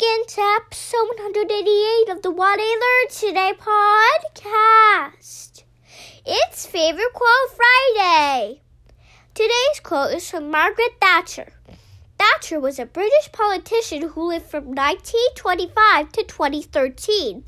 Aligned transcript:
tuning 0.00 0.20
in 0.20 0.26
to 0.26 0.40
episode 0.56 1.08
188 1.18 2.08
of 2.10 2.22
the 2.22 2.30
What 2.30 2.58
I 2.60 3.02
Learned 3.02 3.10
Today 3.10 3.52
podcast. 3.58 5.64
It's 6.24 6.66
Favorite 6.66 7.12
Quote 7.12 7.56
Friday. 7.56 8.62
Today's 9.34 9.80
quote 9.82 10.14
is 10.14 10.30
from 10.30 10.50
Margaret 10.50 10.94
Thatcher. 11.00 11.52
Thatcher 12.18 12.60
was 12.60 12.78
a 12.78 12.86
British 12.86 13.32
politician 13.32 14.10
who 14.10 14.28
lived 14.28 14.46
from 14.46 14.74
1925 14.74 16.12
to 16.12 16.24
2013. 16.24 17.44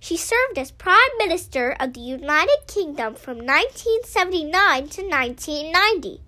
She 0.00 0.16
served 0.16 0.58
as 0.58 0.70
Prime 0.70 0.96
Minister 1.18 1.74
of 1.80 1.94
the 1.94 2.00
United 2.00 2.58
Kingdom 2.66 3.14
from 3.14 3.38
1979 3.38 4.88
to 4.88 5.02
1990. 5.02 6.20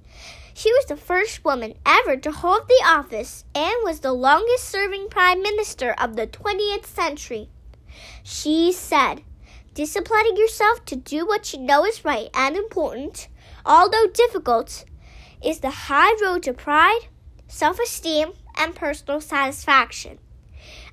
She 0.60 0.74
was 0.74 0.84
the 0.84 0.96
first 0.98 1.42
woman 1.42 1.72
ever 1.86 2.18
to 2.18 2.30
hold 2.30 2.68
the 2.68 2.84
office 2.84 3.46
and 3.54 3.72
was 3.82 4.00
the 4.00 4.12
longest 4.12 4.68
serving 4.68 5.08
Prime 5.08 5.40
Minister 5.40 5.92
of 5.92 6.16
the 6.16 6.26
20th 6.26 6.84
century. 6.84 7.48
She 8.22 8.70
said, 8.70 9.22
Disciplining 9.72 10.36
yourself 10.36 10.84
to 10.84 10.96
do 10.96 11.26
what 11.26 11.54
you 11.54 11.60
know 11.60 11.86
is 11.86 12.04
right 12.04 12.28
and 12.34 12.58
important, 12.58 13.28
although 13.64 14.06
difficult, 14.06 14.84
is 15.42 15.60
the 15.60 15.70
high 15.88 16.14
road 16.22 16.42
to 16.42 16.52
pride, 16.52 17.08
self 17.48 17.80
esteem, 17.80 18.32
and 18.54 18.74
personal 18.74 19.22
satisfaction. 19.22 20.18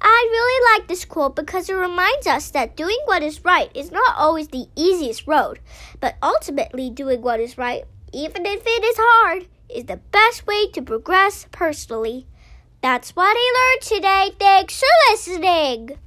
I 0.02 0.28
really 0.32 0.80
like 0.80 0.88
this 0.88 1.04
quote 1.04 1.36
because 1.36 1.70
it 1.70 1.73
reminds 1.73 2.26
us 2.26 2.52
that 2.52 2.78
doing 2.78 3.00
what 3.04 3.22
is 3.22 3.44
right 3.44 3.70
is 3.76 3.92
not 3.92 4.16
always 4.16 4.48
the 4.48 4.68
easiest 4.78 5.28
road, 5.28 5.60
but 6.00 6.16
ultimately 6.23 6.90
doing 6.90 7.22
what 7.22 7.42
is 7.42 7.58
right, 7.58 7.84
even 8.14 8.45
if 8.45 8.62
it 8.66 8.84
is 8.86 8.95
hard, 8.98 9.48
is 9.70 9.86
the 9.86 9.98
best 10.12 10.48
way 10.48 10.70
to 10.72 10.82
progress 10.82 11.48
personally. 11.52 12.28
That's 12.82 13.16
what 13.16 13.36
I 13.36 13.54
learned 13.58 13.82
today. 13.82 14.36
Thanks 14.40 14.80
for 14.80 15.12
listening. 15.12 15.98